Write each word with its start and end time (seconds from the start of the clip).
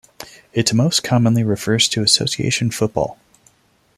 It 0.51 0.73
most 0.73 1.03
commonly 1.03 1.43
refers 1.43 1.87
to 1.89 2.01
association 2.01 2.71
football. 2.71 3.19